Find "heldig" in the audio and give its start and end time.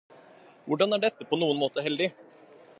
1.89-2.09